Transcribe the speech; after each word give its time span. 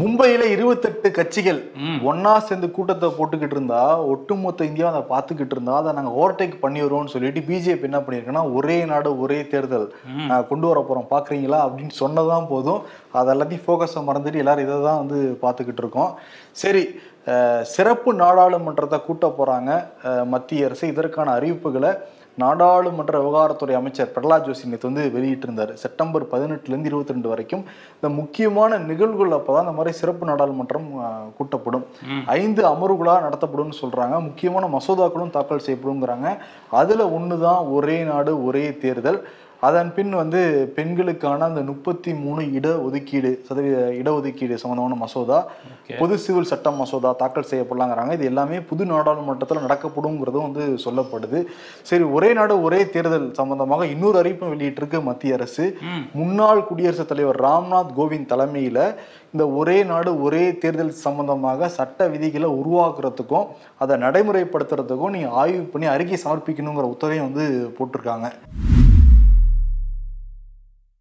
மும்பையில 0.00 0.42
இருபத்தெட்டு 0.54 1.08
கட்சிகள் 1.16 1.58
ஒன்னா 2.10 2.32
சேர்ந்து 2.48 2.68
கூட்டத்தை 2.76 3.08
போட்டுக்கிட்டு 3.16 3.56
இருந்தா 3.56 3.80
ஒட்டுமொத்த 4.12 4.68
இந்தியா 4.68 4.86
அதை 4.90 5.00
பார்த்துக்கிட்டு 5.12 5.54
இருந்தா 5.56 5.74
அதை 5.80 5.90
நாங்க 5.96 6.12
ஓவர்டேக் 6.20 6.54
பண்ணி 6.64 6.80
வருவோம்னு 6.84 7.12
சொல்லிட்டு 7.14 7.40
பிஜேபி 7.48 7.88
என்ன 7.88 8.00
பண்ணிருக்குன்னா 8.06 8.42
ஒரே 8.58 8.78
நாடு 8.92 9.12
ஒரே 9.24 9.40
தேர்தல் 9.52 9.88
கொண்டு 10.50 10.66
வர 10.70 10.80
போறோம். 10.88 11.10
பாக்குறீங்களா 11.14 11.60
அப்படின்னு 11.66 11.94
சொன்னதான் 12.02 12.50
போதும். 12.52 12.80
அது 13.20 13.32
எல்லாத்தையும் 13.34 13.66
ஃபோக்கஸை 13.66 14.02
மறந்துட்டு 14.08 14.42
எல்லாரும் 14.44 14.66
இதை 14.66 14.78
தான் 14.88 15.00
வந்து 15.02 15.20
பார்த்துக்கிட்டு 15.44 15.84
இருக்கோம். 15.84 16.12
சரி 16.62 16.84
சிறப்பு 17.64 18.14
நாடாளுமன்றத்தை 18.14 19.00
கூட்ட 19.00 19.34
போறாங்க 19.38 19.70
அஹ், 20.04 20.26
மத்திய 20.26 20.64
அரசு. 20.64 20.86
இதற்கான 20.86 21.38
அறிவிப்புகளை 21.38 21.90
நாடாளுமன்ற 22.34 23.18
விவகாரத்துறை 23.20 23.72
அமைச்சர் 23.72 24.12
பிரகலாத் 24.14 24.44
ஜோஷி 24.44 24.64
நேற்று 24.64 24.92
வந்து 24.92 25.10
வெளியிட்டிருந்தார். 25.14 25.74
செப்டம்பர் 25.74 26.24
பதினெட்டுலேருந்து 26.24 26.84
இருபத்தி 26.84 27.12
ரெண்டு 27.12 27.28
வரைக்கும் 27.28 27.64
இந்த 27.94 28.08
முக்கியமான 28.08 28.78
நிகழ்வுகள் 28.78 29.38
அப்பதான் 29.38 29.60
இந்த 29.60 29.72
மாதிரி 29.72 29.96
சிறப்பு 29.96 30.26
நாடாளுமன்றம் 30.26 30.88
கூட்டப்படும். 31.38 31.84
ஐந்து 32.26 32.64
அமர்வுகளா 32.68 33.16
நடத்தப்படும்னு 33.26 33.80
சொல்றாங்க. 33.82 34.20
முக்கியமான 34.20 34.66
மசோதாக்களும் 34.66 35.30
தாக்கல் 35.30 35.66
செய்யப்படுங்கிறாங்க 35.66 36.28
அதுல 36.70 37.04
ஒண்ணுதான் 37.18 37.72
ஒரே 37.72 38.04
நாடு 38.04 38.44
ஒரே 38.44 38.76
தேர்தல். 38.76 39.20
அதன் 39.66 39.90
பின் 39.96 40.12
வந்து 40.20 40.40
பெண்களுக்கான 40.76 41.46
அந்த 41.48 41.62
முப்பத்தி 41.70 42.10
மூணு 42.20 42.42
இட 42.58 42.68
ஒதுக்கீடு 42.86 43.30
சதவீத 43.46 43.80
இடஒதுக்கீடு 44.00 44.54
சம்பந்தமான 44.62 44.94
மசோதா 45.02 45.38
பொது 45.98 46.14
சிவில் 46.24 46.48
சட்டம் 46.50 46.78
மசோதா 46.80 47.10
தாக்கல் 47.22 47.48
செய்யப்படலாங்கிறாங்க. 47.50 48.12
இது 48.18 48.24
எல்லாமே 48.30 48.58
புது 48.70 48.84
நாடாளுமன்றத்தில் 48.92 49.62
நடக்கப்படுங்கிறதும் 49.66 50.46
வந்து 50.46 50.64
சொல்லப்படுது. 50.84 51.40
சரி 51.90 52.04
ஒரே 52.16 52.30
நாடு 52.38 52.56
ஒரே 52.66 52.80
தேர்தல் 52.94 53.28
சம்பந்தமாக 53.40 53.86
இன்னொரு 53.94 54.18
அறிவிப்பும் 54.22 54.52
வெளியிட்டிருக்கு 54.54 55.00
மத்திய 55.08 55.38
அரசு. 55.38 55.66
முன்னாள் 56.20 56.66
குடியரசுத் 56.70 57.10
தலைவர் 57.12 57.40
ராம்நாத் 57.46 57.92
கோவிந்த் 58.00 58.30
தலைமையில 58.32 58.78
இந்த 59.34 59.44
ஒரே 59.60 59.78
நாடு 59.92 60.10
ஒரே 60.22 60.44
தேர்தல் 60.64 60.96
சம்பந்தமாக 61.04 61.68
சட்ட 61.78 62.08
விதிகளை 62.14 62.50
உருவாக்குறதுக்கும் 62.62 63.46
அதை 63.82 63.96
நடைமுறைப்படுத்துறதுக்கும் 64.06 65.14
நீங்க 65.16 65.30
ஆய்வு 65.42 65.62
பண்ணி 65.74 65.88
அறிக்கை 65.94 66.20
சமர்ப்பிக்கணுங்கிற 66.24 66.88
உத்தரவையும் 66.94 67.28
வந்து 67.30 67.46
போட்டிருக்காங்க. 67.78 68.28